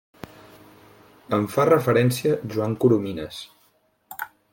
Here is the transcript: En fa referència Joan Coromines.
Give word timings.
En 1.37 1.45
fa 1.55 1.65
referència 1.69 2.39
Joan 2.55 2.73
Coromines. 2.85 3.43